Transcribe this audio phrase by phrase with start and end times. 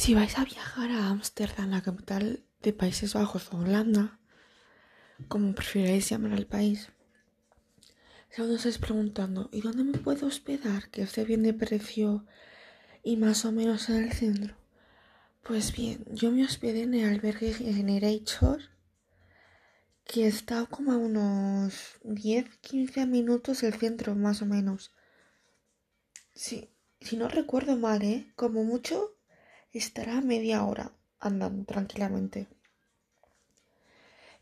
[0.00, 4.18] Si vais a viajar a Ámsterdam, la capital de Países Bajos o Holanda,
[5.28, 6.88] como prefiráis llamar al país,
[8.30, 12.24] si aún estáis preguntando, ¿y dónde me puedo hospedar que esté bien de precio
[13.02, 14.56] y más o menos en el centro?
[15.42, 18.58] Pues bien, yo me hospedé en el albergue Generator,
[20.06, 24.94] que está como a unos 10-15 minutos del centro, más o menos.
[26.32, 26.70] Si
[27.18, 28.32] no recuerdo mal, ¿eh?
[28.34, 29.19] Como mucho
[29.78, 32.48] estará media hora andando tranquilamente.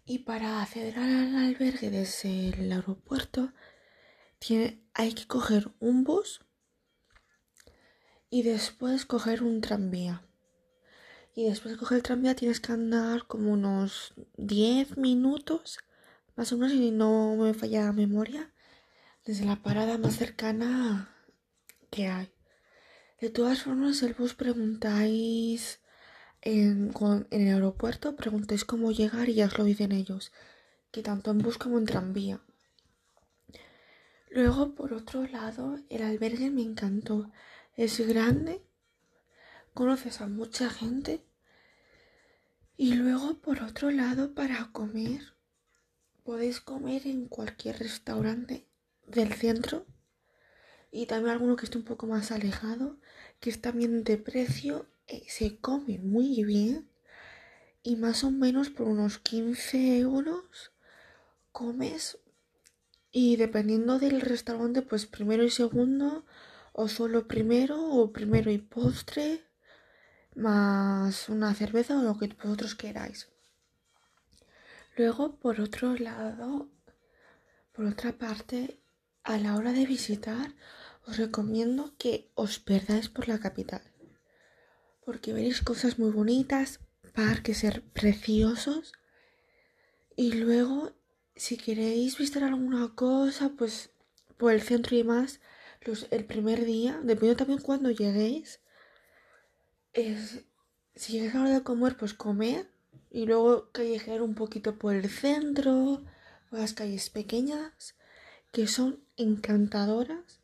[0.04, 3.52] Y para acceder al albergue desde el aeropuerto
[4.38, 6.40] tiene, hay que coger un bus
[8.30, 10.22] y después coger un tranvía.
[11.34, 15.78] Y después de coger el tranvía tienes que andar como unos 10 minutos,
[16.36, 18.52] más o menos si no me falla la memoria,
[19.24, 21.14] desde la parada más cercana
[21.90, 22.38] que hay.
[23.20, 25.80] De todas formas, el bus preguntáis
[26.41, 26.92] en,
[27.30, 30.30] el aeropuerto, preguntáis cómo llegar y ya os lo dicen ellos,
[30.92, 32.41] que tanto en bus como en tranvía.
[34.30, 37.33] Luego, por otro lado, el albergue me encantó.
[37.75, 38.62] Es grande,
[39.75, 41.25] conoces a mucha gente.
[42.76, 45.34] Y luego, por otro lado, para comer,
[46.22, 48.69] podéis comer en cualquier restaurante
[49.09, 49.87] del centro
[50.91, 52.97] y también alguno que esté un poco más alejado,
[53.41, 56.88] que es también de precio, eh, se come muy bien
[57.82, 60.72] y más o menos por unos 15 euros
[61.53, 62.19] comes
[63.10, 66.25] y dependiendo del restaurante pues primero y segundo
[66.72, 69.44] o solo primero o primero y postre
[70.34, 73.28] más una cerveza o lo que vosotros queráis.
[74.97, 76.69] Luego, por otro lado,
[77.72, 78.81] por otra parte,
[79.28, 80.55] a la hora de visitar,
[81.06, 83.83] os recomiendo que os perdáis por la capital,
[85.05, 86.81] porque veréis cosas muy bonitas,
[87.12, 87.62] parques
[87.93, 88.94] preciosos
[90.16, 90.93] y luego
[91.37, 93.91] si queréis visitar alguna cosa, pues
[94.39, 95.41] por el centro y más,
[96.10, 98.60] el primer día, dependiendo también cuando lleguéis,
[99.93, 102.66] si llegáis a la hora de comer, pues comer
[103.10, 106.03] y luego callejear un poquito por el centro,
[106.49, 107.95] por las calles pequeñas,
[108.53, 110.41] que son encantadoras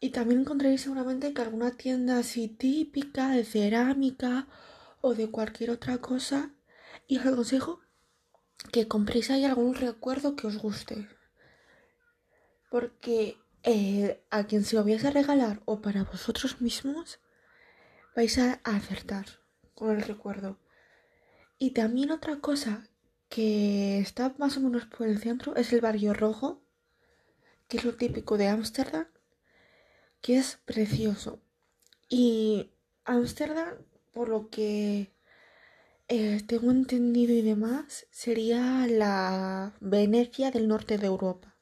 [0.00, 4.48] y también encontraréis seguramente que alguna tienda así típica de cerámica
[5.02, 6.50] o de cualquier otra cosa.
[7.06, 7.80] Y os aconsejo
[8.72, 11.06] que compréis ahí algún recuerdo que os guste.
[12.70, 17.20] Porque eh, a quien se lo vais a regalar o para vosotros mismos,
[18.16, 19.26] vais a acertar
[19.74, 20.58] con el recuerdo.
[21.58, 22.88] Y también otra cosa
[23.28, 26.62] que está más o menos por el centro es el barrio rojo,
[27.70, 29.06] que es lo típico de Ámsterdam
[30.20, 31.40] que es precioso.
[32.08, 32.72] Y
[33.04, 33.76] Ámsterdam,
[34.12, 35.12] por lo que
[36.08, 41.56] eh, tengo entendido y demás, sería la Venecia del norte de Europa.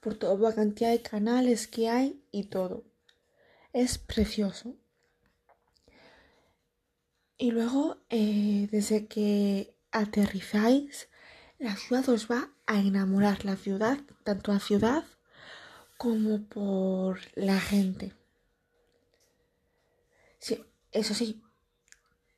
[0.00, 2.84] Por toda la cantidad de canales que hay y todo.
[3.74, 4.76] Es precioso.
[7.36, 11.09] Y luego, eh, desde que aterrizáis,
[11.60, 13.44] la ciudad os va a enamorar.
[13.44, 15.04] La ciudad, tanto la ciudad
[15.98, 18.14] como por la gente.
[20.38, 21.42] Sí, eso sí.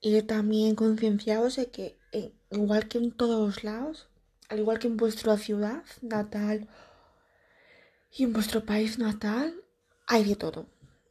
[0.01, 4.09] Y también concienciados de que, eh, igual que en todos lados,
[4.49, 6.69] al igual que en vuestra ciudad natal
[8.11, 9.55] y en vuestro país natal,
[10.09, 10.67] hay de todo.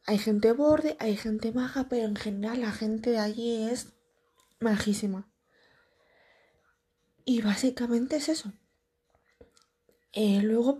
[0.06, 3.94] Hay gente borde, hay gente maja, pero en general la gente de allí es
[4.60, 5.31] majísima.
[7.32, 8.52] Y básicamente es eso.
[10.12, 10.78] Eh, luego,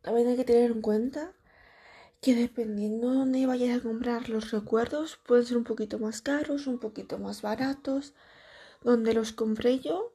[0.00, 1.34] también hay que tener en cuenta
[2.22, 6.66] que dependiendo de dónde vayas a comprar los recuerdos, pueden ser un poquito más caros,
[6.66, 8.14] un poquito más baratos.
[8.82, 10.14] Donde los compré yo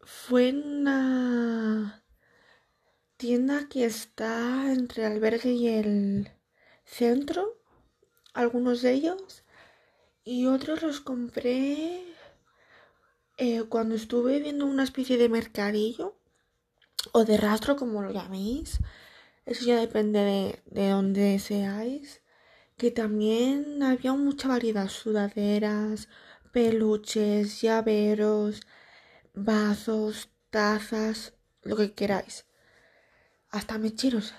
[0.00, 2.04] fue en una
[3.16, 6.30] tienda que está entre el albergue y el
[6.84, 7.58] centro,
[8.34, 9.44] algunos de ellos,
[10.24, 12.04] y otros los compré
[13.38, 16.16] eh, cuando estuve viendo una especie de mercadillo
[17.12, 18.80] o de rastro como lo llaméis.
[19.46, 22.20] Eso ya depende de, de dónde seáis.
[22.76, 26.08] Que también había mucha variedad, sudaderas,
[26.52, 28.62] peluches, llaveros,
[29.34, 32.46] vasos, tazas, lo que queráis.
[33.50, 34.34] Hasta mecheros,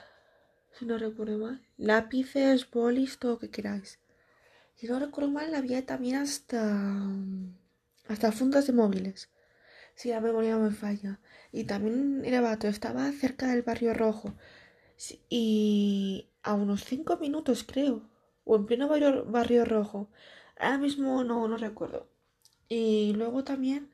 [0.77, 1.65] si no recuerdo mal.
[1.77, 3.99] Lápices, bolis, todo lo que queráis.
[4.75, 6.61] Si no recuerdo mal, había también hasta,
[8.09, 9.29] hasta fundas de móviles.
[9.95, 11.19] Si la memoria me falla.
[11.51, 14.33] Y también era barato, estaba cerca del barrio rojo.
[15.29, 18.09] Y a unos 5 minutos, creo.
[18.45, 20.09] O en pleno barrio, barrio rojo.
[20.57, 22.09] Ahora mismo no, no recuerdo.
[22.67, 23.93] Y luego también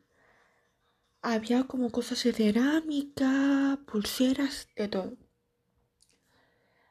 [1.21, 5.17] había como cosas de cerámica, pulseras, de todo.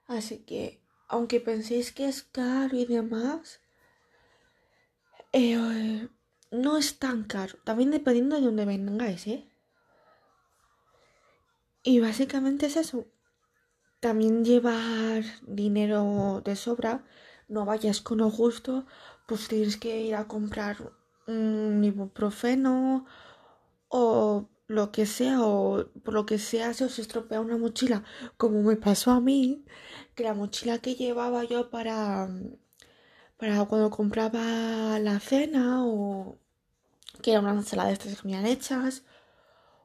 [0.07, 3.61] Así que, aunque penséis que es caro y demás,
[5.33, 6.09] eh,
[6.55, 7.59] no es tan caro.
[7.65, 9.49] También dependiendo de dónde vengáis, ¿eh?
[11.83, 13.07] Y básicamente es eso.
[14.01, 17.05] También llevar dinero de sobra.
[17.49, 18.87] No vayas con lo justo.
[19.27, 20.93] Pues tienes que ir a comprar
[21.27, 23.07] un ibuprofeno
[23.89, 28.03] o lo que sea o por lo que sea se os estropea una mochila
[28.37, 29.65] como me pasó a mí
[30.15, 32.29] que la mochila que llevaba yo para
[33.37, 36.39] para cuando compraba la cena o
[37.23, 39.03] que era una ensalada de estas que me hechas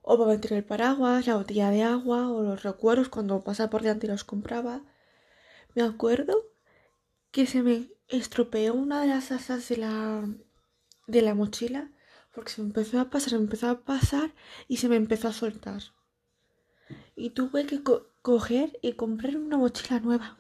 [0.02, 3.82] o para meter el paraguas, la botella de agua o los recuerdos cuando pasaba por
[3.82, 4.82] delante y los compraba.
[5.76, 6.46] Me acuerdo
[7.32, 10.28] que se me estropeó una de las asas de la,
[11.08, 11.92] de la mochila
[12.34, 14.34] porque se me empezó a pasar, me empezó a pasar
[14.68, 15.82] y se me empezó a soltar.
[17.16, 17.82] Y tuve que
[18.22, 20.38] coger y comprar una mochila nueva.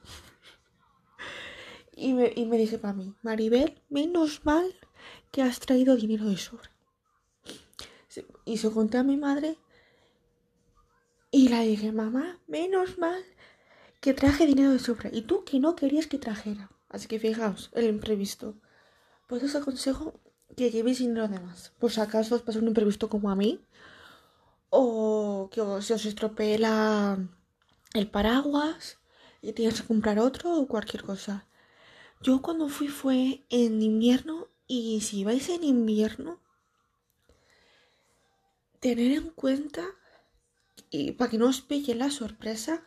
[1.96, 4.74] y, me, y me dije para mí, Maribel, menos mal
[5.32, 6.72] que has traído dinero de sobra.
[8.50, 9.58] Y se conté a mi madre
[11.30, 13.24] y la dije, mamá, menos mal
[14.02, 15.12] que traje dinero de sobra.
[15.14, 16.72] Y tú que no querías que trajera.
[16.90, 18.56] Así que fijaos, el imprevisto.
[19.28, 20.20] Pues os aconsejo
[20.58, 21.74] que llevéis dinero de más.
[21.78, 23.64] Por si acaso os pasa un imprevisto como a mí.
[24.72, 28.98] O que se os estropee el paraguas
[29.44, 31.46] y tienes que comprar otro o cualquier cosa.
[32.20, 36.40] Yo cuando fui fue en invierno y si vais en invierno
[38.80, 39.86] tener en cuenta,
[40.90, 42.84] y para que no os pille la sorpresa,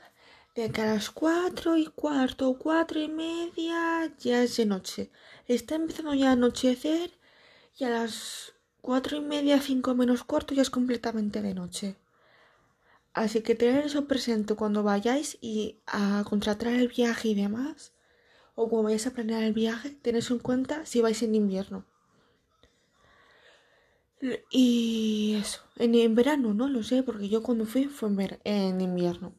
[0.54, 5.10] de que a las cuatro y cuarto, cuatro y media ya es de noche.
[5.48, 7.10] Está empezando ya a anochecer
[7.78, 11.96] y a las cuatro y media, cinco menos cuarto ya es completamente de noche.
[13.14, 17.92] Así que tener eso presente cuando vayáis y a contratar el viaje y demás,
[18.54, 21.84] o cuando vayáis a planear el viaje, tenéis en cuenta si vais en invierno.
[24.50, 28.08] Y eso, en, verano no lo sé, porque yo cuando fui fue
[28.44, 29.34] en, invierno.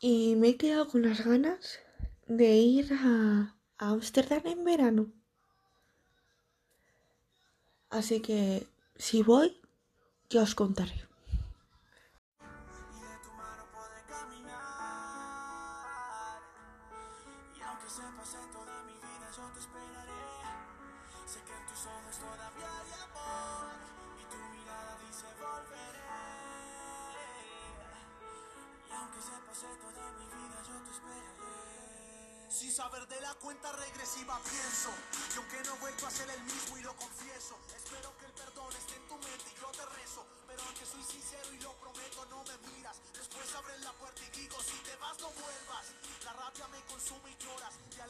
[0.00, 1.78] Y me he quedado con las ganas
[2.26, 5.12] de ir a Ámsterdam en verano.
[7.88, 8.66] Así que
[8.96, 9.56] si voy,
[10.28, 11.04] ya os contaré.
[21.24, 21.40] Sin
[32.72, 34.90] saber de la cuenta regresiva pienso
[35.32, 38.32] Y aunque no he vuelto a ser el mismo y lo confieso Espero que el
[38.32, 40.26] perdón esté en tu mente y yo te rezo.
[40.46, 43.00] Pero aunque soy sincero y lo prometo no me miras.
[43.12, 45.86] Después abres la puerta y digo si te vas no vuelvas
[46.24, 48.02] La rabia me consume y lloras Te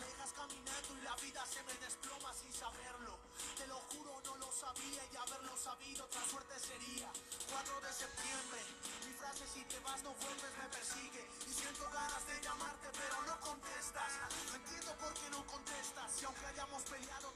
[4.83, 7.11] y haberlo sabido otra suerte sería.
[7.51, 8.61] 4 de septiembre,
[9.07, 13.23] mi frase si te vas no vuelves me persigue y siento ganas de llamarte pero
[13.23, 14.13] no contestas.
[14.51, 17.35] No entiendo por qué no contestas y aunque hayamos peleado